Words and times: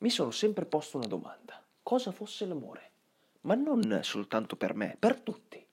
mi 0.00 0.10
sono 0.10 0.30
sempre 0.30 0.64
posto 0.64 0.96
una 0.96 1.06
domanda. 1.06 1.62
Cosa 1.82 2.12
fosse 2.12 2.46
l'amore? 2.46 2.90
Ma 3.42 3.54
non 3.54 4.00
soltanto 4.02 4.56
per 4.56 4.74
me, 4.74 4.96
per 4.98 5.20
tutti. 5.20 5.64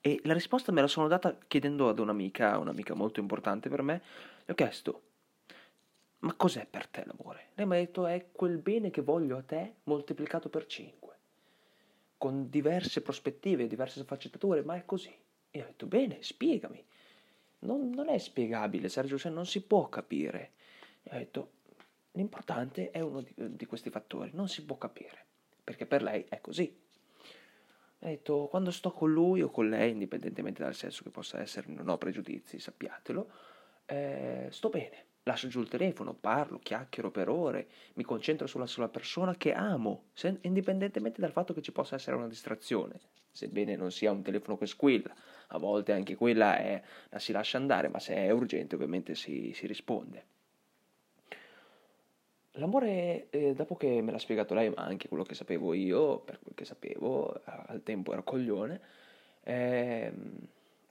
E 0.00 0.20
la 0.24 0.32
risposta 0.32 0.72
me 0.72 0.80
la 0.80 0.88
sono 0.88 1.08
data 1.08 1.36
chiedendo 1.46 1.88
ad 1.88 1.98
un'amica, 1.98 2.58
un'amica 2.58 2.94
molto 2.94 3.20
importante 3.20 3.68
per 3.68 3.82
me, 3.82 4.02
le 4.44 4.52
ho 4.52 4.54
chiesto, 4.54 5.02
ma 6.22 6.34
cos'è 6.34 6.66
per 6.66 6.86
te 6.86 7.04
l'amore? 7.04 7.50
Lei 7.54 7.66
mi 7.66 7.76
ha 7.76 7.78
detto, 7.78 8.06
è 8.06 8.26
quel 8.32 8.58
bene 8.58 8.90
che 8.90 9.02
voglio 9.02 9.36
a 9.36 9.42
te 9.42 9.74
moltiplicato 9.84 10.48
per 10.48 10.66
5, 10.66 11.16
con 12.16 12.48
diverse 12.48 13.02
prospettive, 13.02 13.66
diverse 13.66 14.00
sfaccettature, 14.00 14.62
ma 14.62 14.76
è 14.76 14.84
così. 14.84 15.12
E 15.50 15.62
ho 15.62 15.66
detto, 15.66 15.86
bene, 15.86 16.18
spiegami. 16.22 16.84
Non, 17.60 17.90
non 17.90 18.08
è 18.08 18.18
spiegabile, 18.18 18.88
Sergio, 18.88 19.18
se 19.18 19.30
non 19.30 19.46
si 19.46 19.62
può 19.62 19.88
capire. 19.88 20.52
E 21.02 21.14
ho 21.14 21.18
detto, 21.18 21.50
l'importante 22.12 22.90
è 22.90 23.00
uno 23.00 23.20
di, 23.22 23.34
di 23.36 23.66
questi 23.66 23.90
fattori, 23.90 24.30
non 24.34 24.48
si 24.48 24.64
può 24.64 24.76
capire, 24.78 25.26
perché 25.62 25.86
per 25.86 26.02
lei 26.02 26.24
è 26.28 26.40
così. 26.40 26.80
Ha 28.00 28.06
detto, 28.06 28.48
quando 28.48 28.70
sto 28.70 28.90
con 28.90 29.12
lui 29.12 29.42
o 29.42 29.50
con 29.50 29.68
lei, 29.68 29.92
indipendentemente 29.92 30.62
dal 30.62 30.74
senso 30.74 31.04
che 31.04 31.10
possa 31.10 31.40
essere, 31.40 31.68
non 31.70 31.88
ho 31.88 31.98
pregiudizi, 31.98 32.58
sappiatelo, 32.58 33.30
eh, 33.86 34.48
sto 34.50 34.68
bene. 34.70 35.06
Lascio 35.24 35.46
giù 35.46 35.60
il 35.60 35.68
telefono, 35.68 36.14
parlo, 36.14 36.58
chiacchiero 36.58 37.12
per 37.12 37.28
ore, 37.28 37.68
mi 37.94 38.02
concentro 38.02 38.48
sulla 38.48 38.66
sola 38.66 38.88
persona 38.88 39.36
che 39.36 39.52
amo, 39.52 40.06
se, 40.14 40.38
indipendentemente 40.40 41.20
dal 41.20 41.30
fatto 41.30 41.54
che 41.54 41.62
ci 41.62 41.70
possa 41.70 41.94
essere 41.94 42.16
una 42.16 42.26
distrazione, 42.26 42.98
sebbene 43.30 43.76
non 43.76 43.92
sia 43.92 44.10
un 44.10 44.22
telefono 44.22 44.58
che 44.58 44.66
squilla. 44.66 45.14
A 45.48 45.58
volte 45.58 45.92
anche 45.92 46.16
quella 46.16 46.58
è, 46.58 46.82
la 47.10 47.20
si 47.20 47.30
lascia 47.30 47.56
andare, 47.56 47.86
ma 47.86 48.00
se 48.00 48.16
è 48.16 48.30
urgente 48.30 48.74
ovviamente 48.74 49.14
si, 49.14 49.52
si 49.54 49.68
risponde. 49.68 50.26
L'amore, 52.56 53.28
eh, 53.30 53.54
dopo 53.54 53.76
che 53.76 54.02
me 54.02 54.12
l'ha 54.12 54.18
spiegato 54.18 54.52
lei, 54.52 54.68
ma 54.68 54.82
anche 54.82 55.08
quello 55.08 55.24
che 55.24 55.34
sapevo 55.34 55.72
io, 55.72 56.18
per 56.18 56.38
quel 56.38 56.54
che 56.54 56.66
sapevo, 56.66 57.40
al 57.44 57.82
tempo 57.82 58.12
ero 58.12 58.22
coglione, 58.22 58.80
eh, 59.42 60.12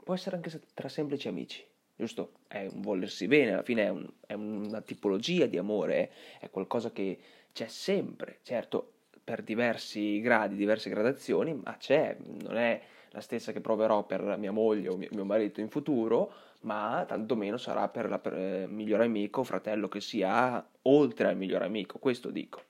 può 0.03 0.15
essere 0.15 0.37
anche 0.37 0.51
tra 0.73 0.89
semplici 0.89 1.27
amici, 1.27 1.63
giusto? 1.95 2.31
È 2.47 2.67
un 2.73 2.81
volersi 2.81 3.27
bene, 3.27 3.53
alla 3.53 3.61
fine 3.63 3.85
è, 3.85 3.89
un, 3.89 4.09
è 4.25 4.33
una 4.33 4.81
tipologia 4.81 5.45
di 5.45 5.57
amore, 5.57 6.11
è 6.39 6.49
qualcosa 6.49 6.91
che 6.91 7.19
c'è 7.53 7.67
sempre, 7.67 8.39
certo 8.41 8.93
per 9.23 9.43
diversi 9.43 10.19
gradi, 10.19 10.55
diverse 10.55 10.89
gradazioni, 10.89 11.53
ma 11.53 11.77
c'è, 11.77 12.17
non 12.41 12.57
è 12.57 12.81
la 13.11 13.21
stessa 13.21 13.51
che 13.51 13.61
proverò 13.61 14.03
per 14.03 14.35
mia 14.37 14.51
moglie 14.51 14.89
o 14.89 14.97
mio 14.97 15.25
marito 15.25 15.61
in 15.61 15.69
futuro, 15.69 16.33
ma 16.61 17.05
tantomeno 17.07 17.57
sarà 17.57 17.87
per 17.87 18.05
il 18.05 18.33
eh, 18.33 18.67
migliore 18.67 19.05
amico 19.05 19.41
o 19.41 19.43
fratello 19.43 19.87
che 19.87 20.01
si 20.01 20.23
ha 20.23 20.63
oltre 20.83 21.27
al 21.27 21.37
migliore 21.37 21.65
amico, 21.65 21.97
questo 21.99 22.29
dico. 22.29 22.63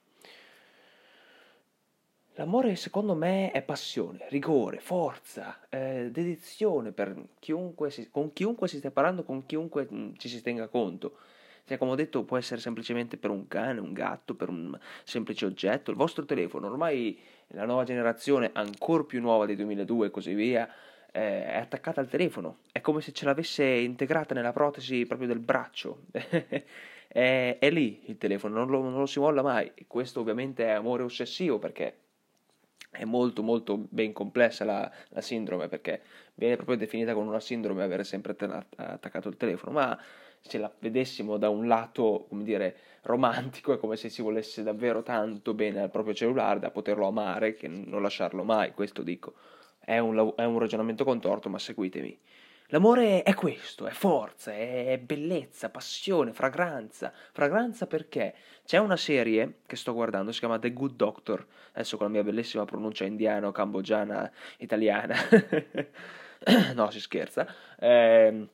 L'amore 2.36 2.76
secondo 2.76 3.14
me 3.14 3.50
è 3.50 3.60
passione, 3.60 4.26
rigore, 4.30 4.78
forza, 4.80 5.60
eh, 5.68 6.08
dedizione 6.10 6.90
per 6.90 7.14
chiunque 7.38 7.90
si, 7.90 8.08
con 8.10 8.32
chiunque 8.32 8.68
si 8.68 8.78
stia 8.78 8.90
parlando, 8.90 9.22
con 9.22 9.44
chiunque 9.44 9.86
mh, 9.88 9.96
mm, 9.96 10.12
ci 10.16 10.28
si 10.28 10.40
tenga 10.40 10.68
conto. 10.68 11.18
Cioè, 11.64 11.76
come 11.76 11.92
ho 11.92 11.94
detto, 11.94 12.24
può 12.24 12.38
essere 12.38 12.60
semplicemente 12.60 13.18
per 13.18 13.30
un 13.30 13.46
cane, 13.46 13.80
un 13.80 13.92
gatto, 13.92 14.34
per 14.34 14.48
un 14.48 14.76
semplice 15.04 15.44
oggetto. 15.44 15.90
Il 15.90 15.96
vostro 15.96 16.24
telefono, 16.24 16.66
ormai 16.66 17.18
la 17.48 17.66
nuova 17.66 17.84
generazione, 17.84 18.50
ancora 18.54 19.04
più 19.04 19.20
nuova 19.20 19.46
del 19.46 19.56
2002 19.56 20.06
e 20.06 20.10
così 20.10 20.34
via, 20.34 20.68
eh, 21.12 21.44
è 21.46 21.56
attaccata 21.58 22.00
al 22.00 22.08
telefono, 22.08 22.58
è 22.72 22.80
come 22.80 23.00
se 23.00 23.12
ce 23.12 23.24
l'avesse 23.24 23.64
integrata 23.64 24.34
nella 24.34 24.52
protesi 24.52 25.06
proprio 25.06 25.28
del 25.28 25.38
braccio. 25.38 26.04
è, 26.10 27.56
è, 27.58 27.70
lì 27.70 28.02
il 28.06 28.18
telefono, 28.18 28.56
non 28.56 28.68
lo, 28.68 28.82
non 28.82 28.98
lo 28.98 29.06
si 29.06 29.20
molla 29.20 29.42
mai. 29.42 29.70
Questo 29.86 30.20
ovviamente 30.20 30.64
è 30.64 30.70
amore 30.70 31.02
ossessivo 31.02 31.58
perché 31.58 31.98
è 32.90 33.04
molto 33.04 33.42
molto 33.42 33.78
ben 33.78 34.12
complessa 34.12 34.64
la, 34.64 34.90
la, 35.08 35.20
sindrome 35.22 35.66
perché 35.68 36.02
viene 36.34 36.56
proprio 36.56 36.76
definita 36.76 37.14
come 37.14 37.28
una 37.28 37.40
sindrome 37.40 37.82
avere 37.82 38.04
sempre 38.04 38.36
attaccato 38.76 39.28
il 39.28 39.36
telefono, 39.36 39.72
ma 39.72 39.98
se 40.40 40.58
la 40.58 40.70
vedessimo 40.78 41.38
da 41.38 41.48
un 41.48 41.66
lato, 41.66 42.26
come 42.28 42.42
dire, 42.42 42.76
romantico, 43.02 43.72
è 43.72 43.78
come 43.78 43.96
se 43.96 44.08
si 44.08 44.22
volesse 44.22 44.62
davvero 44.62 45.02
tanto 45.02 45.54
bene 45.54 45.80
al 45.80 45.90
proprio 45.90 46.14
cellulare 46.14 46.58
da 46.58 46.70
poterlo 46.70 47.06
amare 47.06 47.54
che 47.54 47.68
non 47.68 48.02
lasciarlo 48.02 48.44
mai, 48.44 48.72
questo 48.72 49.02
dico. 49.02 49.34
È 49.84 49.98
un, 49.98 50.32
è 50.36 50.44
un 50.44 50.58
ragionamento 50.58 51.04
contorto, 51.04 51.48
ma 51.48 51.58
seguitemi. 51.58 52.18
L'amore 52.72 53.22
è 53.22 53.34
questo, 53.34 53.86
è 53.86 53.90
forza, 53.90 54.50
è 54.54 54.98
bellezza, 54.98 55.68
passione, 55.68 56.32
fragranza. 56.32 57.12
Fragranza 57.30 57.86
perché 57.86 58.34
c'è 58.64 58.78
una 58.78 58.96
serie 58.96 59.58
che 59.66 59.76
sto 59.76 59.92
guardando, 59.92 60.32
si 60.32 60.38
chiama 60.38 60.58
The 60.58 60.72
Good 60.72 60.94
Doctor, 60.94 61.46
adesso 61.72 61.98
con 61.98 62.06
la 62.06 62.12
mia 62.12 62.22
bellissima 62.22 62.64
pronuncia 62.64 63.04
indiano, 63.04 63.52
cambogiana, 63.52 64.30
italiana. 64.56 65.16
no, 66.74 66.90
si 66.90 67.00
scherza. 67.00 67.46
Eh, 67.78 68.48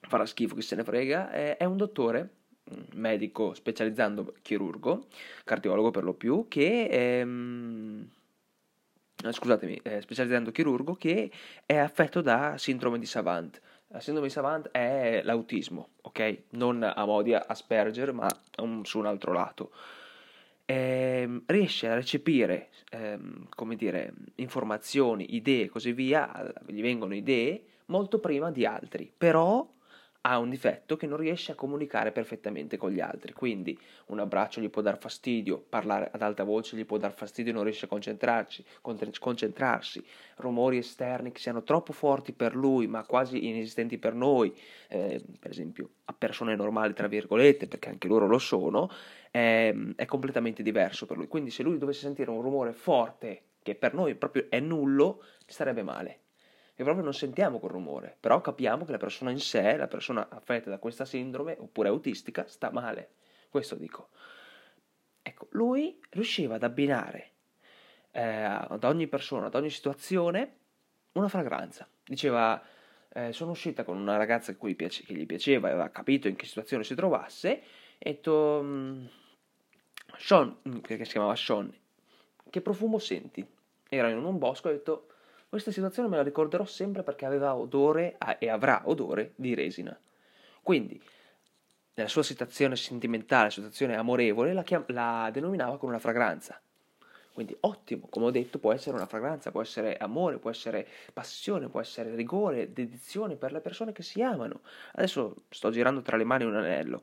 farà 0.00 0.24
schifo, 0.24 0.54
chi 0.54 0.62
se 0.62 0.74
ne 0.74 0.84
frega. 0.84 1.30
Eh, 1.30 1.56
è 1.58 1.64
un 1.64 1.76
dottore, 1.76 2.36
medico 2.94 3.52
specializzando 3.52 4.34
chirurgo, 4.40 5.08
cardiologo 5.44 5.90
per 5.90 6.04
lo 6.04 6.14
più, 6.14 6.46
che... 6.48 6.88
Ehm, 6.90 8.08
eh, 8.10 8.17
scusatemi, 9.30 9.80
eh, 9.82 10.00
specializzando 10.00 10.52
chirurgo, 10.52 10.94
che 10.94 11.30
è 11.66 11.76
affetto 11.76 12.20
da 12.20 12.56
sindrome 12.56 12.98
di 12.98 13.06
Savant. 13.06 13.60
La 13.88 14.00
sindrome 14.00 14.28
di 14.28 14.32
Savant 14.32 14.68
è 14.70 15.22
l'autismo, 15.24 15.90
ok? 16.02 16.42
Non 16.50 16.82
a 16.82 17.04
modi 17.04 17.34
Asperger, 17.34 18.12
ma 18.12 18.28
un, 18.58 18.84
su 18.84 18.98
un 18.98 19.06
altro 19.06 19.32
lato. 19.32 19.70
Eh, 20.64 21.42
riesce 21.46 21.88
a 21.88 21.94
recepire, 21.94 22.68
ehm, 22.90 23.48
come 23.48 23.74
dire, 23.74 24.12
informazioni, 24.36 25.34
idee 25.34 25.64
e 25.64 25.68
così 25.68 25.92
via, 25.92 26.52
gli 26.66 26.82
vengono 26.82 27.14
idee 27.14 27.62
molto 27.86 28.18
prima 28.18 28.50
di 28.50 28.66
altri, 28.66 29.10
però 29.16 29.66
ha 30.22 30.38
un 30.38 30.50
difetto 30.50 30.96
che 30.96 31.06
non 31.06 31.18
riesce 31.18 31.52
a 31.52 31.54
comunicare 31.54 32.10
perfettamente 32.12 32.76
con 32.76 32.90
gli 32.90 33.00
altri, 33.00 33.32
quindi 33.32 33.78
un 34.06 34.18
abbraccio 34.18 34.60
gli 34.60 34.68
può 34.68 34.82
dar 34.82 34.98
fastidio, 34.98 35.58
parlare 35.58 36.10
ad 36.12 36.22
alta 36.22 36.44
voce 36.44 36.76
gli 36.76 36.84
può 36.84 36.98
dar 36.98 37.12
fastidio, 37.12 37.52
non 37.52 37.62
riesce 37.62 37.84
a 37.84 37.88
concentrarsi, 37.88 38.64
concentrarsi, 38.80 40.04
rumori 40.36 40.78
esterni 40.78 41.30
che 41.30 41.40
siano 41.40 41.62
troppo 41.62 41.92
forti 41.92 42.32
per 42.32 42.54
lui 42.56 42.86
ma 42.86 43.04
quasi 43.04 43.46
inesistenti 43.48 43.98
per 43.98 44.14
noi, 44.14 44.54
eh, 44.88 45.22
per 45.38 45.50
esempio 45.50 45.90
a 46.06 46.12
persone 46.12 46.56
normali 46.56 46.94
tra 46.94 47.06
virgolette, 47.06 47.68
perché 47.68 47.88
anche 47.88 48.08
loro 48.08 48.26
lo 48.26 48.38
sono, 48.38 48.90
è, 49.30 49.74
è 49.94 50.04
completamente 50.04 50.62
diverso 50.62 51.06
per 51.06 51.16
lui, 51.16 51.28
quindi 51.28 51.50
se 51.50 51.62
lui 51.62 51.78
dovesse 51.78 52.00
sentire 52.00 52.30
un 52.30 52.42
rumore 52.42 52.72
forte 52.72 53.42
che 53.62 53.74
per 53.74 53.94
noi 53.94 54.14
proprio 54.14 54.46
è 54.48 54.60
nullo, 54.60 55.22
sarebbe 55.46 55.82
male 55.82 56.20
e 56.80 56.84
proprio 56.84 57.02
non 57.02 57.12
sentiamo 57.12 57.58
quel 57.58 57.72
rumore, 57.72 58.16
però 58.20 58.40
capiamo 58.40 58.84
che 58.84 58.92
la 58.92 58.98
persona 58.98 59.32
in 59.32 59.40
sé, 59.40 59.76
la 59.76 59.88
persona 59.88 60.28
affetta 60.30 60.70
da 60.70 60.78
questa 60.78 61.04
sindrome 61.04 61.56
oppure 61.58 61.88
autistica, 61.88 62.46
sta 62.46 62.70
male. 62.70 63.14
Questo 63.48 63.74
dico. 63.74 64.10
Ecco, 65.20 65.48
lui 65.50 65.98
riusciva 66.10 66.54
ad 66.54 66.62
abbinare 66.62 67.32
eh, 68.12 68.22
ad 68.22 68.84
ogni 68.84 69.08
persona, 69.08 69.46
ad 69.46 69.56
ogni 69.56 69.70
situazione, 69.70 70.56
una 71.14 71.26
fragranza. 71.26 71.88
Diceva, 72.04 72.62
eh, 73.08 73.32
sono 73.32 73.50
uscita 73.50 73.82
con 73.82 73.96
una 73.96 74.16
ragazza 74.16 74.54
che, 74.54 74.74
piace, 74.76 75.02
che, 75.02 75.14
gli 75.14 75.26
piaceva, 75.26 75.70
aveva 75.70 75.88
capito 75.88 76.28
in 76.28 76.36
che 76.36 76.46
situazione 76.46 76.84
si 76.84 76.94
trovasse, 76.94 77.60
e 77.98 78.12
detto, 78.12 78.60
mm, 78.62 79.04
Sean, 80.16 80.80
che 80.80 81.04
si 81.04 81.10
chiamava 81.10 81.34
Sean, 81.34 81.74
che 82.48 82.60
profumo 82.60 83.00
senti? 83.00 83.44
Era 83.88 84.10
in 84.10 84.24
un 84.24 84.38
bosco 84.38 84.68
e 84.68 84.70
ho 84.70 84.74
detto, 84.74 85.06
questa 85.48 85.70
situazione 85.70 86.08
me 86.08 86.16
la 86.16 86.22
ricorderò 86.22 86.64
sempre 86.64 87.02
perché 87.02 87.24
aveva 87.24 87.54
odore 87.54 88.18
e 88.38 88.48
avrà 88.50 88.82
odore 88.84 89.32
di 89.36 89.54
resina. 89.54 89.98
Quindi, 90.62 91.00
nella 91.94 92.08
sua 92.08 92.22
situazione 92.22 92.76
sentimentale, 92.76 93.50
situazione 93.50 93.96
amorevole, 93.96 94.52
la, 94.52 94.62
chiam- 94.62 94.88
la 94.90 95.30
denominava 95.32 95.78
con 95.78 95.88
una 95.88 95.98
fragranza. 95.98 96.60
Quindi 97.32 97.56
ottimo, 97.60 98.08
come 98.10 98.26
ho 98.26 98.30
detto, 98.30 98.58
può 98.58 98.72
essere 98.72 98.96
una 98.96 99.06
fragranza, 99.06 99.50
può 99.50 99.62
essere 99.62 99.96
amore, 99.96 100.38
può 100.38 100.50
essere 100.50 100.86
passione, 101.12 101.68
può 101.68 101.80
essere 101.80 102.14
rigore, 102.14 102.72
dedizione 102.72 103.36
per 103.36 103.52
le 103.52 103.60
persone 103.60 103.92
che 103.92 104.02
si 104.02 104.20
amano. 104.20 104.60
Adesso 104.92 105.44
sto 105.48 105.70
girando 105.70 106.02
tra 106.02 106.16
le 106.16 106.24
mani 106.24 106.44
un 106.44 106.56
anello. 106.56 107.02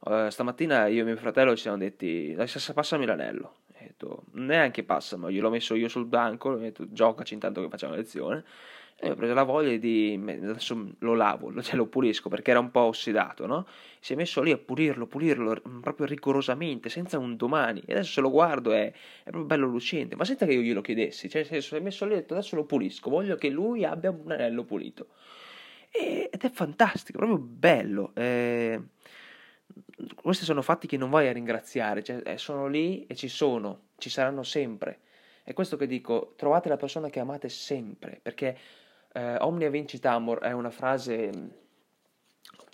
Uh, 0.00 0.28
stamattina 0.28 0.86
io 0.86 1.02
e 1.02 1.04
mio 1.04 1.16
fratello 1.16 1.56
ci 1.56 1.62
siamo 1.62 1.76
detti, 1.76 2.36
passami 2.72 3.04
l'anello 3.04 3.54
detto, 3.82 4.24
neanche 4.32 4.84
passa, 4.84 5.16
ma 5.16 5.30
gliel'ho 5.30 5.50
messo 5.50 5.74
io 5.74 5.88
sul 5.88 6.06
banco, 6.06 6.50
ho 6.50 6.56
detto, 6.56 6.86
giocaci 6.90 7.34
intanto 7.34 7.60
che 7.62 7.68
facciamo 7.68 7.94
lezione. 7.94 8.44
E 9.02 9.10
ho 9.10 9.14
preso 9.14 9.32
la 9.32 9.44
voglia 9.44 9.74
di, 9.78 10.20
adesso 10.22 10.92
lo 10.98 11.14
lavo, 11.14 11.62
cioè 11.62 11.74
lo 11.76 11.86
pulisco 11.86 12.28
perché 12.28 12.50
era 12.50 12.60
un 12.60 12.70
po' 12.70 12.80
ossidato, 12.80 13.46
no? 13.46 13.66
Si 13.98 14.12
è 14.12 14.16
messo 14.16 14.42
lì 14.42 14.50
a 14.50 14.58
pulirlo, 14.58 15.06
pulirlo 15.06 15.58
proprio 15.80 16.04
rigorosamente, 16.04 16.90
senza 16.90 17.18
un 17.18 17.34
domani. 17.34 17.82
E 17.86 17.92
adesso 17.92 18.12
se 18.12 18.20
lo 18.20 18.30
guardo 18.30 18.72
è, 18.72 18.92
è 18.92 19.22
proprio 19.22 19.44
bello 19.44 19.66
lucente, 19.66 20.16
ma 20.16 20.26
senza 20.26 20.44
che 20.44 20.52
io 20.52 20.60
glielo 20.60 20.82
chiedessi, 20.82 21.30
cioè 21.30 21.44
si 21.44 21.74
è 21.74 21.80
messo 21.80 22.04
lì 22.04 22.12
e 22.12 22.16
ha 22.16 22.18
detto 22.18 22.34
adesso 22.34 22.56
lo 22.56 22.64
pulisco, 22.64 23.08
voglio 23.08 23.36
che 23.36 23.48
lui 23.48 23.86
abbia 23.86 24.10
un 24.10 24.32
anello 24.32 24.64
pulito. 24.64 25.06
E, 25.90 26.28
ed 26.30 26.42
è 26.42 26.50
fantastico, 26.50 27.16
proprio 27.16 27.38
bello. 27.38 28.12
Eh, 28.14 28.78
questi 30.22 30.44
sono 30.44 30.62
fatti 30.62 30.86
che 30.86 30.96
non 30.96 31.10
vai 31.10 31.28
a 31.28 31.32
ringraziare, 31.32 32.02
cioè, 32.02 32.22
eh, 32.24 32.38
sono 32.38 32.66
lì 32.66 33.06
e 33.06 33.14
ci 33.14 33.28
sono, 33.28 33.88
ci 33.98 34.10
saranno 34.10 34.42
sempre. 34.42 35.00
È 35.42 35.52
questo 35.52 35.76
che 35.76 35.86
dico, 35.86 36.34
trovate 36.36 36.68
la 36.68 36.76
persona 36.76 37.08
che 37.08 37.20
amate 37.20 37.48
sempre, 37.48 38.20
perché 38.22 38.58
eh, 39.12 39.36
omnia 39.38 39.70
vincit 39.70 40.04
amor 40.06 40.38
è 40.40 40.52
una 40.52 40.70
frase 40.70 41.58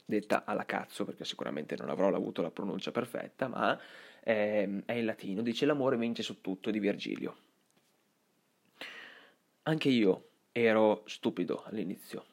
detta 0.04 0.44
alla 0.44 0.64
cazzo, 0.64 1.04
perché 1.04 1.24
sicuramente 1.24 1.76
non 1.76 1.90
avrò 1.90 2.08
avuto 2.08 2.42
la 2.42 2.50
pronuncia 2.50 2.90
perfetta, 2.90 3.48
ma 3.48 3.78
eh, 4.22 4.82
è 4.84 4.92
in 4.92 5.04
latino, 5.04 5.42
dice 5.42 5.66
l'amore 5.66 5.96
vince 5.96 6.22
su 6.22 6.40
tutto 6.40 6.70
di 6.70 6.78
Virgilio. 6.78 7.36
Anche 9.62 9.88
io 9.88 10.28
ero 10.52 11.02
stupido 11.06 11.64
all'inizio, 11.64 12.24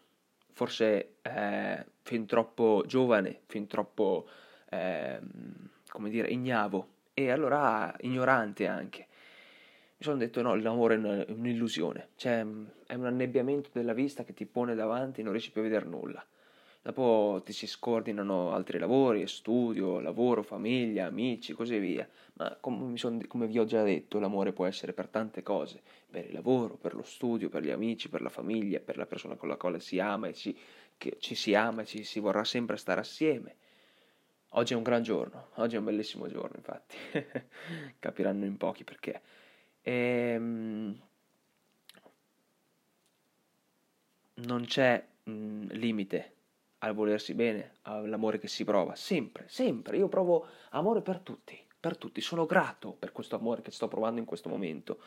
forse 0.51 1.15
eh, 1.21 1.85
fin 2.01 2.25
troppo 2.25 2.83
giovane, 2.85 3.41
fin 3.47 3.65
troppo, 3.67 4.27
eh, 4.73 5.19
come 5.89 6.09
dire, 6.09 6.29
ignavo 6.29 6.87
e 7.13 7.29
allora 7.29 7.93
ignorante 8.01 8.67
anche. 8.67 9.07
Mi 9.97 10.05
sono 10.05 10.17
detto 10.17 10.41
no, 10.41 10.55
l'amore 10.55 10.95
è 10.95 11.31
un'illusione, 11.31 12.09
cioè 12.15 12.45
è 12.87 12.95
un 12.95 13.05
annebbiamento 13.05 13.69
della 13.71 13.93
vista 13.93 14.23
che 14.23 14.33
ti 14.33 14.45
pone 14.45 14.75
davanti 14.75 15.21
e 15.21 15.23
non 15.23 15.31
riesci 15.31 15.51
più 15.51 15.61
a 15.61 15.63
vedere 15.63 15.85
nulla. 15.85 16.25
Dopo 16.81 17.41
ti 17.45 17.53
si 17.53 17.65
scordinano 17.65 18.51
altri 18.51 18.77
lavori, 18.77 19.25
studio, 19.25 20.01
lavoro, 20.01 20.43
famiglia, 20.43 21.05
amici, 21.05 21.53
così 21.53 21.77
via. 21.77 22.05
Ma 22.33 22.57
come, 22.59 22.97
son, 22.97 23.25
come, 23.27 23.47
vi 23.47 23.57
ho 23.57 23.63
già 23.63 23.83
detto, 23.83 24.19
l'amore 24.19 24.51
può 24.51 24.65
essere 24.65 24.91
per 24.91 25.07
tante 25.07 25.43
cose, 25.43 25.81
per 26.09 26.25
il 26.25 26.33
lavoro, 26.33 26.75
per 26.75 26.93
lo 26.93 27.03
studio, 27.03 27.47
per 27.47 27.63
gli 27.63 27.71
amici, 27.71 28.09
per 28.09 28.21
la 28.21 28.27
famiglia, 28.27 28.81
per 28.81 28.97
la 28.97 29.05
persona 29.05 29.35
con 29.35 29.47
la 29.47 29.55
quale 29.55 29.79
si 29.79 29.97
ama 29.99 30.27
e 30.27 30.33
ci, 30.33 30.57
ci 31.19 31.35
si 31.35 31.55
ama 31.55 31.83
e 31.83 31.85
ci 31.85 32.03
si 32.03 32.19
vorrà 32.19 32.43
sempre 32.43 32.75
stare 32.75 32.99
assieme. 32.99 33.55
Oggi 34.55 34.73
è 34.73 34.75
un 34.75 34.83
gran 34.83 35.01
giorno, 35.01 35.47
oggi 35.55 35.75
è 35.75 35.79
un 35.79 35.85
bellissimo 35.85 36.27
giorno, 36.27 36.55
infatti. 36.57 36.95
Capiranno 37.97 38.45
in 38.45 38.57
pochi 38.57 38.83
perché. 38.83 39.21
Ehm... 39.81 41.01
Non 44.35 44.65
c'è 44.65 45.03
mh, 45.23 45.73
limite 45.73 46.33
al 46.79 46.93
volersi 46.93 47.33
bene, 47.33 47.77
all'amore 47.83 48.37
che 48.37 48.47
si 48.47 48.63
prova, 48.63 48.93
sempre, 48.95 49.45
sempre. 49.47 49.97
Io 49.97 50.07
provo 50.07 50.47
amore 50.71 51.01
per 51.01 51.19
tutti, 51.19 51.59
per 51.79 51.97
tutti. 51.97 52.21
Sono 52.21 52.45
grato 52.45 52.91
per 52.91 53.11
questo 53.11 53.35
amore 53.35 53.61
che 53.61 53.71
sto 53.71 53.87
provando 53.87 54.19
in 54.19 54.25
questo 54.25 54.49
momento. 54.49 54.99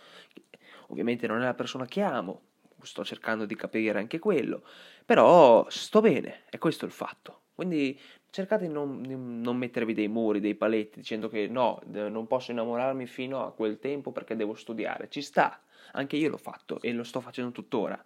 Ovviamente 0.89 1.27
non 1.29 1.41
è 1.41 1.45
la 1.45 1.55
persona 1.55 1.87
che 1.87 2.03
amo, 2.03 2.41
sto 2.83 3.05
cercando 3.05 3.47
di 3.47 3.55
capire 3.55 3.99
anche 3.99 4.19
quello, 4.19 4.63
però 5.05 5.67
sto 5.69 6.01
bene, 6.01 6.45
è 6.51 6.59
questo 6.59 6.85
il 6.85 6.93
fatto. 6.93 7.43
Quindi 7.57 7.99
cercate 8.31 8.69
di 8.69 8.73
non, 8.73 9.03
di 9.03 9.17
non, 9.17 9.57
mettervi 9.57 9.95
dei 9.95 10.07
muri, 10.09 10.39
dei 10.39 10.55
paletti, 10.55 11.01
dicendo 11.01 11.29
che 11.29 11.49
no, 11.49 11.81
non 11.87 12.29
posso 12.29 12.53
innamorarmi 12.53 13.07
fino 13.07 13.45
a 13.45 13.53
quel 13.53 13.81
tempo 13.81 14.13
perché 14.13 14.37
devo 14.37 14.55
studiare. 14.55 15.09
Ci 15.09 15.23
sta, 15.23 15.61
anche 15.93 16.17
io 16.17 16.29
l'ho 16.29 16.37
fatto 16.37 16.81
e 16.81 16.93
lo 16.93 17.03
sto 17.03 17.21
facendo 17.21 17.51
tuttora 17.51 18.01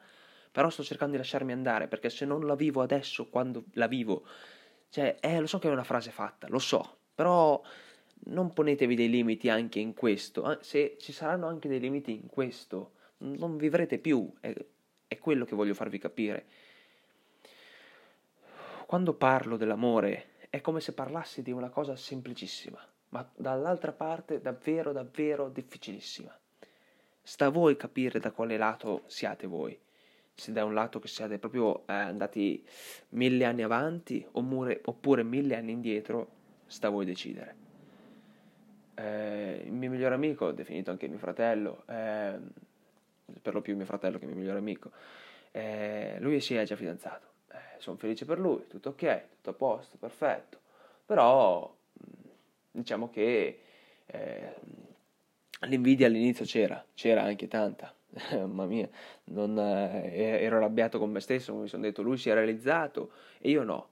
però 0.52 0.68
sto 0.68 0.82
cercando 0.82 1.12
di 1.12 1.18
lasciarmi 1.18 1.52
andare 1.52 1.86
perché 1.86 2.10
se 2.10 2.24
non 2.24 2.44
la 2.44 2.54
vivo 2.54 2.82
adesso, 2.82 3.28
quando 3.28 3.64
la 3.74 3.86
vivo, 3.86 4.26
cioè, 4.88 5.16
eh, 5.20 5.38
lo 5.38 5.46
so 5.46 5.58
che 5.58 5.68
è 5.68 5.72
una 5.72 5.84
frase 5.84 6.10
fatta, 6.10 6.48
lo 6.48 6.58
so, 6.58 6.98
però 7.14 7.60
non 8.24 8.52
ponetevi 8.52 8.94
dei 8.94 9.08
limiti 9.08 9.48
anche 9.48 9.78
in 9.78 9.94
questo, 9.94 10.58
se 10.60 10.96
ci 10.98 11.12
saranno 11.12 11.46
anche 11.46 11.68
dei 11.68 11.78
limiti 11.78 12.12
in 12.12 12.26
questo, 12.26 12.92
non 13.18 13.56
vivrete 13.56 13.98
più, 13.98 14.30
è, 14.40 14.52
è 15.06 15.18
quello 15.18 15.44
che 15.44 15.54
voglio 15.54 15.74
farvi 15.74 15.98
capire. 15.98 16.46
Quando 18.90 19.14
parlo 19.14 19.56
dell'amore 19.56 20.30
è 20.50 20.60
come 20.60 20.80
se 20.80 20.94
parlassi 20.94 21.42
di 21.42 21.52
una 21.52 21.68
cosa 21.68 21.94
semplicissima, 21.94 22.84
ma 23.10 23.30
dall'altra 23.36 23.92
parte 23.92 24.40
davvero, 24.40 24.90
davvero 24.90 25.48
difficilissima. 25.48 26.36
Sta 27.22 27.46
a 27.46 27.50
voi 27.50 27.76
capire 27.76 28.18
da 28.18 28.32
quale 28.32 28.56
lato 28.56 29.04
siate 29.06 29.46
voi 29.46 29.78
se 30.34 30.50
da 30.50 30.64
un 30.64 30.74
lato 30.74 30.98
che 30.98 31.06
siate 31.06 31.38
proprio 31.38 31.86
eh, 31.86 31.92
andati 31.92 32.66
mille 33.10 33.44
anni 33.44 33.62
avanti 33.62 34.26
oppure, 34.32 34.80
oppure, 34.84 35.22
mille 35.22 35.54
anni 35.54 35.70
indietro, 35.70 36.28
sta 36.66 36.88
a 36.88 36.90
voi 36.90 37.04
decidere. 37.04 37.54
Eh, 38.94 39.62
il 39.66 39.72
mio 39.72 39.88
migliore 39.88 40.16
amico, 40.16 40.50
definito 40.50 40.90
anche 40.90 41.06
mio 41.06 41.18
fratello, 41.18 41.84
eh, 41.86 42.40
per 43.40 43.54
lo 43.54 43.60
più 43.60 43.76
mio 43.76 43.86
fratello 43.86 44.18
che 44.18 44.24
il 44.24 44.30
mio 44.30 44.40
migliore 44.40 44.58
amico, 44.58 44.90
eh, 45.52 46.16
lui 46.18 46.40
si 46.40 46.56
è 46.56 46.64
già 46.64 46.74
fidanzato. 46.74 47.29
Sono 47.80 47.96
felice 47.96 48.24
per 48.24 48.38
lui, 48.38 48.66
tutto 48.68 48.90
ok, 48.90 49.28
tutto 49.30 49.50
a 49.50 49.54
posto, 49.54 49.96
perfetto. 49.98 50.58
Però 51.06 51.74
diciamo 52.70 53.10
che 53.10 53.60
eh, 54.06 54.54
l'invidia 55.68 56.06
all'inizio 56.06 56.44
c'era, 56.44 56.84
c'era 56.94 57.22
anche 57.22 57.48
tanta 57.48 57.94
mamma 58.32 58.66
mia, 58.66 58.88
non, 59.24 59.58
eh, 59.58 60.42
ero 60.42 60.56
arrabbiato 60.56 60.98
con 60.98 61.10
me 61.10 61.20
stesso, 61.20 61.54
mi 61.54 61.68
sono 61.68 61.82
detto 61.82 62.02
lui 62.02 62.16
si 62.16 62.30
è 62.30 62.34
realizzato 62.34 63.12
e 63.38 63.50
io 63.50 63.62
no. 63.62 63.88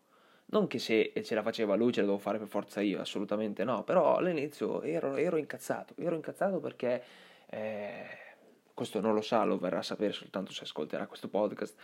Non 0.50 0.66
che 0.66 0.78
se 0.78 1.12
ce 1.22 1.34
la 1.34 1.42
faceva 1.42 1.74
lui 1.74 1.92
ce 1.92 2.00
la 2.00 2.06
devo 2.06 2.18
fare 2.18 2.38
per 2.38 2.48
forza 2.48 2.80
io, 2.80 3.00
assolutamente 3.00 3.64
no, 3.64 3.84
però 3.84 4.16
all'inizio 4.16 4.80
ero, 4.80 5.16
ero 5.16 5.36
incazzato, 5.36 5.92
ero 5.98 6.14
incazzato 6.14 6.58
perché, 6.58 7.02
eh, 7.50 8.06
questo 8.72 9.00
non 9.00 9.12
lo 9.12 9.20
sa, 9.20 9.44
lo 9.44 9.58
verrà 9.58 9.78
a 9.78 9.82
sapere 9.82 10.12
soltanto 10.12 10.52
se 10.52 10.62
ascolterà 10.64 11.06
questo 11.06 11.28
podcast, 11.28 11.76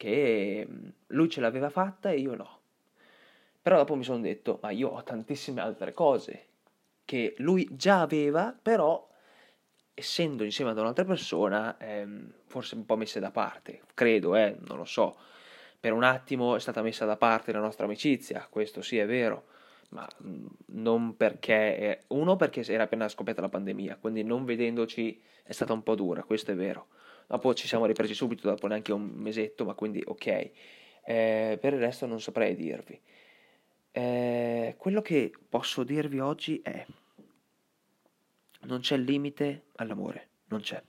che 0.00 0.66
lui 1.08 1.28
ce 1.28 1.42
l'aveva 1.42 1.68
fatta 1.68 2.08
e 2.08 2.20
io 2.20 2.34
no. 2.34 2.60
Però 3.60 3.76
dopo 3.76 3.94
mi 3.94 4.02
sono 4.02 4.20
detto, 4.20 4.58
ma 4.62 4.70
io 4.70 4.88
ho 4.88 5.02
tantissime 5.02 5.60
altre 5.60 5.92
cose 5.92 6.46
che 7.04 7.34
lui 7.36 7.68
già 7.72 8.00
aveva, 8.00 8.56
però 8.60 9.06
essendo 9.92 10.42
insieme 10.42 10.70
ad 10.70 10.78
un'altra 10.78 11.04
persona, 11.04 11.76
ehm, 11.76 12.32
forse 12.46 12.76
un 12.76 12.86
po' 12.86 12.96
messe 12.96 13.20
da 13.20 13.30
parte, 13.30 13.82
credo, 13.92 14.36
eh, 14.36 14.56
non 14.66 14.78
lo 14.78 14.86
so. 14.86 15.18
Per 15.78 15.92
un 15.92 16.02
attimo 16.02 16.56
è 16.56 16.60
stata 16.60 16.80
messa 16.80 17.04
da 17.04 17.18
parte 17.18 17.52
la 17.52 17.60
nostra 17.60 17.84
amicizia, 17.84 18.46
questo 18.48 18.80
sì 18.80 18.96
è 18.96 19.04
vero, 19.04 19.48
ma 19.90 20.08
non 20.68 21.14
perché, 21.14 22.04
uno 22.08 22.36
perché 22.36 22.64
era 22.72 22.84
appena 22.84 23.06
scoppiata 23.06 23.42
la 23.42 23.50
pandemia, 23.50 23.98
quindi 24.00 24.22
non 24.24 24.46
vedendoci 24.46 25.20
è 25.42 25.52
stata 25.52 25.74
un 25.74 25.82
po' 25.82 25.94
dura, 25.94 26.22
questo 26.22 26.52
è 26.52 26.54
vero. 26.54 26.86
Dopo 27.30 27.54
ci 27.54 27.68
siamo 27.68 27.86
ripresi 27.86 28.12
subito, 28.12 28.48
dopo 28.48 28.66
neanche 28.66 28.92
un 28.92 29.04
mesetto, 29.04 29.64
ma 29.64 29.74
quindi 29.74 30.02
ok. 30.04 30.26
Eh, 30.26 31.58
per 31.60 31.74
il 31.74 31.78
resto 31.78 32.04
non 32.04 32.20
saprei 32.20 32.56
dirvi. 32.56 33.00
Eh, 33.92 34.74
quello 34.76 35.00
che 35.00 35.30
posso 35.48 35.84
dirvi 35.84 36.18
oggi 36.18 36.60
è 36.60 36.84
non 38.62 38.80
c'è 38.80 38.96
limite 38.96 39.66
all'amore, 39.76 40.28
non 40.46 40.60
c'è. 40.60 40.82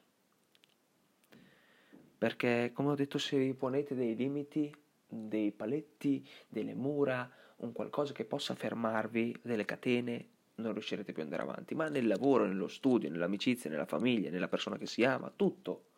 Perché, 2.17 2.71
come 2.73 2.89
ho 2.89 2.95
detto, 2.95 3.19
se 3.19 3.37
vi 3.37 3.53
ponete 3.53 3.93
dei 3.93 4.15
limiti, 4.15 4.75
dei 5.07 5.51
paletti, 5.51 6.27
delle 6.47 6.73
mura, 6.73 7.31
un 7.57 7.71
qualcosa 7.71 8.13
che 8.13 8.25
possa 8.25 8.55
fermarvi, 8.55 9.41
delle 9.43 9.65
catene, 9.65 10.29
non 10.55 10.73
riuscirete 10.73 11.13
più 11.13 11.21
ad 11.21 11.31
andare 11.31 11.47
avanti. 11.47 11.75
Ma 11.75 11.87
nel 11.87 12.07
lavoro, 12.07 12.47
nello 12.47 12.67
studio, 12.67 13.11
nell'amicizia, 13.11 13.69
nella 13.69 13.85
famiglia, 13.85 14.31
nella 14.31 14.47
persona 14.47 14.79
che 14.79 14.87
si 14.87 15.03
ama, 15.03 15.31
tutto 15.35 15.89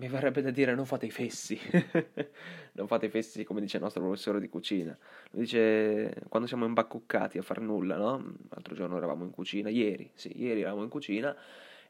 mi 0.00 0.06
verrebbe 0.08 0.42
da 0.42 0.50
dire 0.50 0.74
non 0.76 0.86
fate 0.86 1.06
i 1.06 1.10
fessi, 1.10 1.58
non 2.74 2.86
fate 2.86 3.06
i 3.06 3.08
fessi 3.08 3.42
come 3.42 3.60
dice 3.60 3.78
il 3.78 3.82
nostro 3.82 4.00
professore 4.00 4.38
di 4.38 4.48
cucina. 4.48 4.96
Lui 5.32 5.42
dice 5.42 6.14
quando 6.28 6.46
siamo 6.46 6.66
imbacuccati 6.66 7.36
a 7.38 7.42
far 7.42 7.60
nulla, 7.60 7.96
no? 7.96 8.34
L'altro 8.50 8.74
giorno 8.76 8.96
eravamo 8.96 9.24
in 9.24 9.30
cucina, 9.30 9.68
ieri, 9.70 10.08
sì, 10.14 10.40
ieri 10.40 10.60
eravamo 10.60 10.84
in 10.84 10.88
cucina 10.88 11.36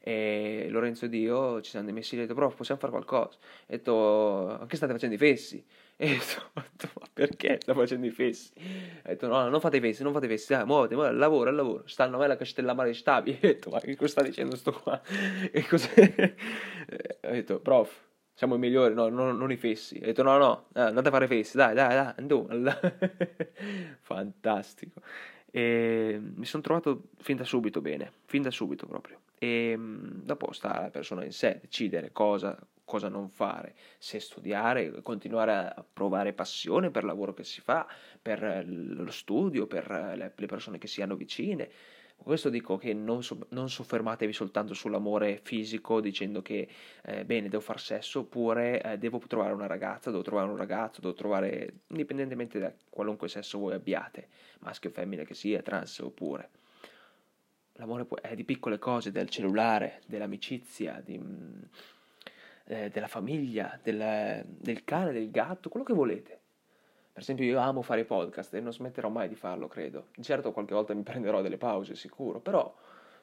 e 0.01 0.67
Lorenzo 0.69 1.05
ed 1.05 1.13
io 1.13 1.61
ci 1.61 1.69
siamo 1.71 1.91
messi 1.91 2.15
e 2.15 2.19
detto 2.19 2.33
prof 2.33 2.55
possiamo 2.55 2.79
fare 2.79 2.91
qualcosa? 2.91 3.37
Ho 3.37 3.65
detto 3.67 4.49
anche 4.59 4.75
state 4.75 4.93
facendo 4.93 5.13
i 5.13 5.17
fessi? 5.19 5.63
E 6.01 6.15
ho 6.15 6.61
detto 6.61 6.89
ma 6.93 7.03
perché 7.13 7.57
sto 7.61 7.73
facendo 7.73 8.05
i 8.05 8.11
fessi? 8.11 8.53
Ho 9.03 9.09
detto 9.09 9.27
no, 9.27 9.41
no 9.41 9.49
non 9.49 9.59
fate 9.59 9.77
i 9.77 9.79
fessi, 9.81 10.01
non 10.01 10.13
fate 10.13 10.27
i 10.27 10.29
fessi, 10.29 10.53
dai 10.53 10.65
muovete, 10.65 10.95
muovete, 10.95 11.15
lavoro, 11.17 11.49
al 11.49 11.55
lavoro, 11.55 11.83
stanno 11.87 12.15
a 12.15 12.19
me 12.19 12.27
la 12.27 12.37
castella 12.37 12.73
mare 12.73 12.93
stabi. 12.93 13.31
Ho 13.31 13.37
detto 13.41 13.69
ma 13.69 13.79
che 13.81 13.97
cosa 13.97 14.11
sta 14.11 14.21
dicendo 14.21 14.55
sto 14.55 14.71
qua? 14.71 15.01
E 15.51 15.67
cos'è? 15.67 16.35
ho 17.23 17.31
detto 17.31 17.59
prof 17.59 18.07
siamo 18.33 18.55
i 18.55 18.59
migliori, 18.59 18.93
no, 18.93 19.09
no, 19.09 19.33
non 19.33 19.51
i 19.51 19.57
fessi. 19.57 19.99
Ho 20.01 20.05
detto 20.05 20.23
no, 20.23 20.37
no, 20.37 20.67
eh, 20.73 20.79
andate 20.79 21.09
a 21.09 21.11
fare 21.11 21.27
fessi, 21.27 21.57
dai, 21.57 21.75
dai, 21.75 21.93
dai, 21.93 22.13
andiamo. 22.15 22.47
Fantastico. 23.99 25.01
E 25.51 26.17
mi 26.35 26.45
sono 26.45 26.63
trovato 26.63 27.09
fin 27.17 27.35
da 27.35 27.43
subito 27.43 27.81
bene, 27.81 28.13
fin 28.27 28.41
da 28.41 28.49
subito 28.49 28.87
proprio. 28.87 29.19
E 29.37 29.75
mm, 29.75 30.21
dopo 30.23 30.53
sta 30.53 30.79
la 30.79 30.89
persona 30.89 31.25
in 31.25 31.33
sé 31.33 31.59
decidere 31.59 32.13
cosa, 32.13 32.57
cosa 32.89 33.07
non 33.07 33.29
fare, 33.29 33.75
se 33.99 34.19
studiare, 34.19 35.03
continuare 35.03 35.51
a 35.51 35.85
provare 35.93 36.33
passione 36.33 36.89
per 36.89 37.03
il 37.03 37.09
lavoro 37.09 37.35
che 37.35 37.43
si 37.43 37.61
fa, 37.61 37.87
per 38.19 38.65
lo 38.67 39.11
studio, 39.11 39.67
per 39.67 40.33
le 40.35 40.47
persone 40.47 40.79
che 40.79 40.87
si 40.87 41.03
hanno 41.03 41.15
vicine, 41.15 41.69
questo 42.21 42.49
dico 42.49 42.77
che 42.77 42.93
non, 42.93 43.23
so, 43.23 43.45
non, 43.49 43.69
soffermatevi 43.69 44.33
soltanto 44.33 44.73
sull'amore 44.73 45.39
fisico 45.41 46.01
dicendo 46.01 46.41
che 46.41 46.67
eh, 47.03 47.23
bene 47.25 47.47
devo 47.47 47.61
far 47.61 47.79
sesso 47.79 48.19
oppure 48.19 48.81
eh, 48.81 48.97
devo 48.97 49.19
trovare 49.25 49.53
una 49.53 49.67
ragazza, 49.67 50.11
devo 50.11 50.21
trovare 50.21 50.49
un 50.49 50.57
ragazzo, 50.57 50.99
devo 50.99 51.13
trovare 51.13 51.73
indipendentemente 51.87 52.59
da 52.59 52.73
qualunque 52.89 53.29
sesso 53.29 53.57
voi 53.57 53.73
abbiate, 53.73 54.27
maschio 54.59 54.89
o 54.89 54.93
femmina 54.93 55.23
che 55.23 55.33
sia, 55.33 55.61
trans 55.61 55.99
oppure. 55.99 56.49
L'amore 57.73 58.05
è 58.21 58.35
di 58.35 58.43
piccole 58.43 58.77
cose, 58.77 59.11
del 59.11 59.29
cellulare, 59.29 60.01
dell'amicizia, 60.05 61.01
di, 61.03 61.17
mm, 61.17 61.61
eh, 62.69 62.89
della 62.89 63.07
famiglia, 63.07 63.79
del, 63.81 64.45
del 64.45 64.83
cane, 64.83 65.11
del 65.11 65.31
gatto, 65.31 65.69
quello 65.69 65.85
che 65.85 65.93
volete. 65.93 66.39
Per 67.11 67.23
esempio 67.23 67.43
io 67.43 67.59
amo 67.59 67.81
fare 67.81 68.05
podcast 68.05 68.53
e 68.53 68.61
non 68.61 68.71
smetterò 68.71 69.09
mai 69.09 69.27
di 69.27 69.35
farlo, 69.35 69.67
credo. 69.67 70.09
Certo 70.21 70.51
qualche 70.51 70.75
volta 70.75 70.93
mi 70.93 71.01
prenderò 71.01 71.41
delle 71.41 71.57
pause, 71.57 71.95
sicuro, 71.95 72.39
però 72.39 72.73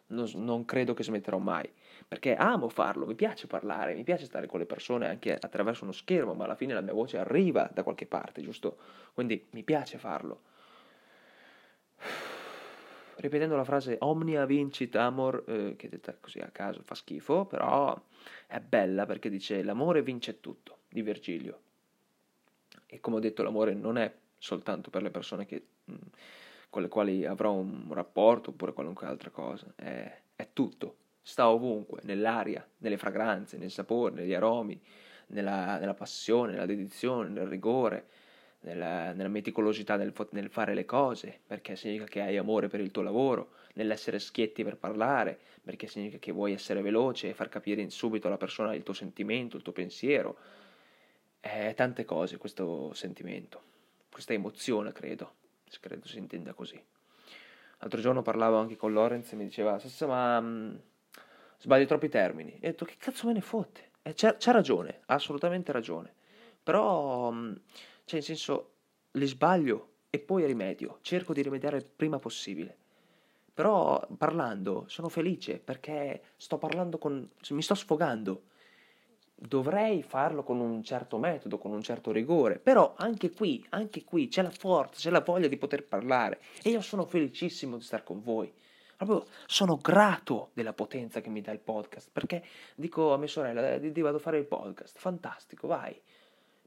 non, 0.08 0.28
non, 0.34 0.64
credo 0.64 0.94
che 0.94 1.04
smetterò 1.04 1.38
mai, 1.38 1.72
perché 2.06 2.34
amo 2.34 2.68
farlo, 2.68 3.06
mi 3.06 3.14
piace 3.14 3.46
parlare, 3.46 3.94
mi 3.94 4.02
piace 4.02 4.24
stare 4.24 4.46
con 4.46 4.58
le 4.58 4.66
persone 4.66 5.08
anche 5.08 5.34
attraverso 5.34 5.84
uno 5.84 5.92
schermo, 5.92 6.34
ma 6.34 6.44
alla 6.44 6.56
fine 6.56 6.74
la 6.74 6.80
mia 6.80 6.92
voce 6.92 7.16
arriva 7.16 7.70
da 7.72 7.84
qualche 7.84 8.06
parte, 8.06 8.42
giusto? 8.42 8.76
Quindi 9.14 9.46
mi 9.52 9.62
piace 9.62 9.96
farlo. 9.96 10.40
Ripetendo 13.18 13.56
la 13.56 13.64
frase 13.64 13.96
omnia 14.00 14.44
vincit 14.44 14.94
amor, 14.96 15.42
eh, 15.46 15.74
che 15.76 15.88
detta 15.88 16.14
così 16.20 16.38
a 16.38 16.50
caso 16.50 16.82
fa 16.82 16.94
schifo, 16.94 17.46
però 17.46 17.98
è 18.46 18.60
bella 18.60 19.06
perché 19.06 19.30
dice 19.30 19.62
l'amore 19.62 20.02
vince 20.02 20.40
tutto, 20.40 20.80
di 20.88 21.00
Virgilio. 21.02 21.60
E 22.86 23.00
come 23.00 23.16
ho 23.16 23.20
detto, 23.20 23.42
l'amore 23.42 23.74
non 23.74 23.96
è 23.96 24.14
soltanto 24.38 24.90
per 24.90 25.02
le 25.02 25.10
persone 25.10 25.46
che, 25.46 25.66
mh, 25.84 25.92
mm, 25.92 25.96
con 26.68 26.82
le 26.82 26.88
quali 26.88 27.24
avrò 27.24 27.52
un 27.52 27.88
rapporto 27.92 28.50
oppure 28.50 28.72
qualunque 28.72 29.06
altra 29.06 29.30
cosa, 29.30 29.72
è, 29.74 30.20
è 30.36 30.48
tutto, 30.52 30.96
sta 31.22 31.48
ovunque, 31.48 32.00
nell'aria, 32.04 32.68
nelle 32.78 32.98
fragranze, 32.98 33.56
nel 33.56 33.70
sapore, 33.70 34.14
negli 34.14 34.34
aromi, 34.34 34.80
nella, 35.28 35.78
nella 35.78 35.94
passione, 35.94 36.52
nella 36.52 36.66
dedizione, 36.66 37.28
nel 37.30 37.46
rigore, 37.46 38.08
nella, 38.60 39.12
nella 39.12 39.28
meticolosità 39.28 39.96
nel, 39.96 40.12
nel, 40.30 40.50
fare 40.50 40.74
le 40.74 40.84
cose, 40.84 41.40
perché 41.46 41.76
significa 41.76 42.06
che 42.06 42.20
hai 42.20 42.36
amore 42.36 42.68
per 42.68 42.80
il 42.80 42.90
tuo 42.90 43.02
lavoro, 43.02 43.52
nell'essere 43.74 44.18
schietti 44.18 44.64
per 44.64 44.76
parlare, 44.76 45.38
perché 45.62 45.86
significa 45.86 46.18
che 46.18 46.32
vuoi 46.32 46.52
essere 46.52 46.82
veloce 46.82 47.28
e 47.28 47.34
far 47.34 47.48
capire 47.48 47.88
subito 47.90 48.26
alla 48.26 48.36
persona 48.36 48.74
il 48.74 48.82
tuo 48.82 48.94
sentimento, 48.94 49.56
il 49.56 49.62
tuo 49.62 49.72
pensiero, 49.72 50.36
è 51.40 51.74
tante 51.74 52.04
cose 52.04 52.38
questo 52.38 52.92
sentimento, 52.94 53.62
questa 54.10 54.32
emozione, 54.32 54.92
credo, 54.92 55.34
credo 55.80 56.06
si 56.06 56.18
intenda 56.18 56.52
così. 56.54 56.82
L'altro 57.78 58.00
giorno 58.00 58.22
parlavo 58.22 58.56
anche 58.56 58.76
con 58.76 58.92
Lorenz 58.92 59.32
e 59.32 59.36
mi 59.36 59.44
diceva, 59.44 59.78
ma 60.06 60.40
mh, 60.40 60.46
mm, 60.46 60.74
sbagli 61.58 61.86
troppi 61.86 62.08
termini. 62.08 62.52
E 62.52 62.68
ho 62.68 62.70
detto, 62.70 62.84
che 62.84 62.96
cazzo 62.98 63.26
me 63.26 63.34
ne 63.34 63.42
fotte? 63.42 63.90
Eh, 64.02 64.14
c'ha, 64.14 64.36
c'ha, 64.38 64.52
ragione, 64.52 65.00
ha 65.06 65.14
assolutamente 65.14 65.72
ragione. 65.72 66.14
Però, 66.62 67.30
mh, 67.30 67.36
mm, 67.36 67.54
cioè, 68.06 68.20
in 68.20 68.24
senso, 68.24 68.70
li 69.12 69.26
sbaglio 69.26 69.90
e 70.08 70.18
poi 70.18 70.46
rimedio. 70.46 70.98
Cerco 71.02 71.34
di 71.34 71.42
rimediare 71.42 71.76
il 71.76 71.90
prima 71.94 72.18
possibile. 72.18 72.74
Però, 73.52 74.06
parlando, 74.16 74.84
sono 74.88 75.08
felice 75.08 75.58
perché 75.58 76.22
sto 76.36 76.56
parlando 76.56 76.96
con... 76.96 77.28
mi 77.50 77.62
sto 77.62 77.74
sfogando 77.74 78.44
dovrei 79.38 80.02
farlo 80.02 80.42
con 80.42 80.60
un 80.60 80.82
certo 80.82 81.18
metodo, 81.18 81.58
con 81.58 81.70
un 81.70 81.82
certo 81.82 82.10
rigore, 82.10 82.58
però 82.58 82.94
anche 82.96 83.30
qui, 83.30 83.64
anche 83.70 84.02
qui 84.02 84.28
c'è 84.28 84.40
la 84.40 84.50
forza, 84.50 84.98
c'è 84.98 85.10
la 85.10 85.20
voglia 85.20 85.46
di 85.46 85.58
poter 85.58 85.84
parlare 85.84 86.40
e 86.62 86.70
io 86.70 86.80
sono 86.80 87.04
felicissimo 87.04 87.76
di 87.76 87.82
stare 87.82 88.02
con 88.02 88.22
voi. 88.22 88.50
Proprio 88.96 89.26
sono 89.44 89.76
grato 89.76 90.50
della 90.54 90.72
potenza 90.72 91.20
che 91.20 91.28
mi 91.28 91.42
dà 91.42 91.52
il 91.52 91.58
podcast, 91.58 92.08
perché 92.10 92.42
dico 92.74 93.12
a 93.12 93.18
mia 93.18 93.28
sorella, 93.28 93.78
vado 93.78 94.16
a 94.16 94.20
fare 94.20 94.38
il 94.38 94.46
podcast, 94.46 94.96
fantastico, 94.98 95.66
vai. 95.66 96.00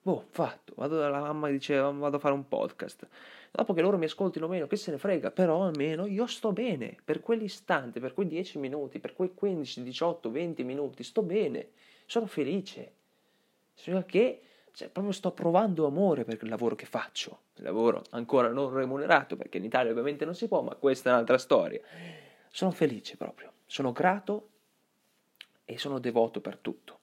Boh, 0.09 0.25
fatto, 0.31 0.73
vado 0.75 0.97
dalla 0.97 1.19
mamma 1.19 1.49
e 1.49 1.51
dice 1.51 1.77
vado 1.77 2.17
a 2.17 2.19
fare 2.19 2.33
un 2.33 2.47
podcast. 2.47 3.07
Dopo 3.51 3.73
che 3.73 3.81
loro 3.81 3.99
mi 3.99 4.05
ascoltino 4.05 4.47
meno, 4.47 4.65
che 4.65 4.75
se 4.75 4.89
ne 4.89 4.97
frega, 4.97 5.29
però 5.29 5.65
almeno 5.65 6.07
io 6.07 6.25
sto 6.25 6.51
bene, 6.51 6.97
per 7.05 7.19
quell'istante, 7.19 7.99
per 7.99 8.15
quei 8.15 8.25
10 8.25 8.57
minuti, 8.57 8.97
per 8.97 9.13
quei 9.13 9.35
15, 9.35 9.83
18, 9.83 10.31
20 10.31 10.63
minuti, 10.63 11.03
sto 11.03 11.21
bene 11.21 11.69
sono 12.07 12.25
felice. 12.25 12.91
Significa 13.75 14.09
che 14.09 14.41
cioè, 14.73 14.89
proprio 14.89 15.13
sto 15.13 15.31
provando 15.31 15.85
amore 15.85 16.23
per 16.23 16.39
il 16.41 16.49
lavoro 16.49 16.73
che 16.73 16.87
faccio. 16.87 17.41
Il 17.57 17.63
lavoro 17.65 18.01
ancora 18.09 18.47
non 18.49 18.73
remunerato, 18.73 19.35
perché 19.35 19.59
in 19.59 19.65
Italia 19.65 19.91
ovviamente 19.91 20.25
non 20.25 20.33
si 20.33 20.47
può, 20.47 20.63
ma 20.63 20.73
questa 20.73 21.11
è 21.11 21.13
un'altra 21.13 21.37
storia. 21.37 21.79
Sono 22.49 22.71
felice 22.71 23.15
proprio, 23.15 23.51
sono 23.67 23.91
grato 23.91 24.49
e 25.65 25.77
sono 25.77 25.99
devoto 25.99 26.41
per 26.41 26.57
tutto. 26.57 26.98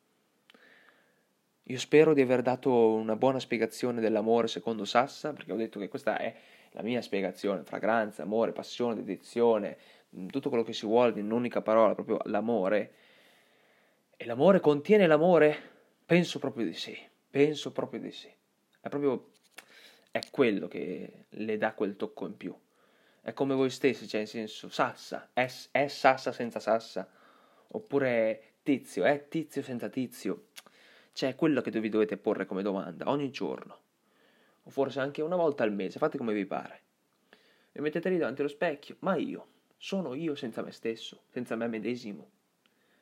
Io 1.68 1.78
spero 1.78 2.14
di 2.14 2.20
aver 2.20 2.42
dato 2.42 2.70
una 2.92 3.16
buona 3.16 3.40
spiegazione 3.40 4.00
dell'amore 4.00 4.46
secondo 4.46 4.84
Sassa, 4.84 5.32
perché 5.32 5.52
ho 5.52 5.56
detto 5.56 5.80
che 5.80 5.88
questa 5.88 6.16
è 6.16 6.32
la 6.70 6.82
mia 6.82 7.02
spiegazione, 7.02 7.64
fragranza, 7.64 8.22
amore, 8.22 8.52
passione, 8.52 8.94
dedizione, 8.94 9.76
tutto 10.30 10.48
quello 10.48 10.62
che 10.62 10.72
si 10.72 10.86
vuole 10.86 11.18
in 11.18 11.24
un'unica 11.24 11.62
parola, 11.62 11.94
proprio 11.94 12.20
l'amore 12.26 12.92
e 14.16 14.24
l'amore 14.26 14.60
contiene 14.60 15.08
l'amore? 15.08 15.74
Penso 16.06 16.38
proprio 16.38 16.64
di 16.66 16.72
sì, 16.72 16.96
penso 17.28 17.72
proprio 17.72 17.98
di 17.98 18.12
sì. 18.12 18.32
È 18.80 18.88
proprio 18.88 19.30
è 20.12 20.20
quello 20.30 20.68
che 20.68 21.24
le 21.28 21.58
dà 21.58 21.72
quel 21.72 21.96
tocco 21.96 22.26
in 22.26 22.36
più. 22.36 22.56
È 23.20 23.32
come 23.32 23.54
voi 23.54 23.70
stessi, 23.70 24.06
cioè 24.06 24.20
in 24.20 24.28
senso 24.28 24.68
Sassa, 24.68 25.30
è, 25.32 25.50
è 25.72 25.88
Sassa 25.88 26.30
senza 26.30 26.60
Sassa? 26.60 27.10
Oppure 27.68 28.54
Tizio, 28.62 29.02
è 29.02 29.26
Tizio 29.26 29.62
senza 29.62 29.88
Tizio? 29.88 30.46
Cioè 31.16 31.34
quello 31.34 31.62
che 31.62 31.70
vi 31.70 31.88
dovete 31.88 32.18
porre 32.18 32.44
come 32.44 32.60
domanda 32.60 33.08
ogni 33.08 33.30
giorno. 33.30 33.78
O 34.64 34.68
forse 34.68 35.00
anche 35.00 35.22
una 35.22 35.34
volta 35.36 35.62
al 35.62 35.72
mese, 35.72 35.98
fate 35.98 36.18
come 36.18 36.34
vi 36.34 36.44
pare. 36.44 36.82
Mettete 37.72 38.10
lì 38.10 38.18
davanti 38.18 38.42
allo 38.42 38.50
specchio, 38.50 38.96
ma 38.98 39.16
io, 39.16 39.46
sono 39.78 40.12
io 40.12 40.34
senza 40.34 40.60
me 40.60 40.72
stesso, 40.72 41.22
senza 41.30 41.56
me 41.56 41.68
medesimo? 41.68 42.28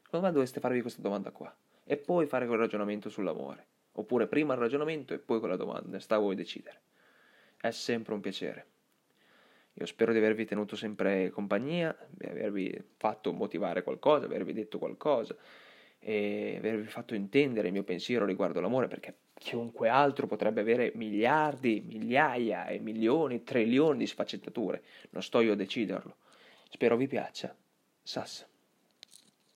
Secondo 0.05 0.27
me 0.27 0.33
dovreste 0.33 0.61
farvi 0.61 0.81
questa 0.81 1.03
domanda 1.03 1.33
qua 1.33 1.53
e 1.83 1.97
poi 1.97 2.27
fare 2.27 2.47
quel 2.47 2.61
ragionamento 2.61 3.09
sull'amore. 3.09 3.67
Oppure 3.95 4.29
prima 4.29 4.55
il 4.55 4.61
ragionamento 4.61 5.13
e 5.13 5.19
poi 5.19 5.41
quella 5.41 5.57
domanda, 5.57 5.99
sta 5.99 6.15
a 6.15 6.19
voi 6.19 6.37
decidere. 6.37 6.83
È 7.61 7.73
sempre 7.73 8.15
un 8.15 8.21
piacere. 8.21 8.67
Io 9.73 9.87
spero 9.87 10.13
di 10.13 10.19
avervi 10.19 10.45
tenuto 10.45 10.77
sempre 10.77 11.31
compagnia, 11.31 11.93
di 12.09 12.27
avervi 12.27 12.81
fatto 12.97 13.33
motivare 13.33 13.83
qualcosa, 13.83 14.27
avervi 14.27 14.53
detto 14.53 14.79
qualcosa 14.79 15.37
e 16.07 16.57
avervi 16.59 16.87
fatto 16.87 17.15
intendere 17.15 17.69
il 17.69 17.73
mio 17.73 17.83
pensiero 17.83 18.27
riguardo 18.27 18.61
l'amore, 18.61 18.89
perché 18.89 19.15
chiunque 19.35 19.89
altro 19.89 20.27
potrebbe 20.27 20.61
avere 20.61 20.93
miliardi, 20.95 21.83
migliaia 21.85 22.67
e 22.67 22.79
milioni, 22.79 23.43
trilioni 23.43 23.99
di 23.99 24.07
sfaccettature. 24.07 24.83
Non 25.11 25.23
sto 25.23 25.41
io 25.41 25.53
a 25.53 25.57
deciderlo. 25.57 26.17
Spero 26.69 26.97
vi 26.97 27.07
piaccia. 27.07 27.57
Sassa. 28.03 28.47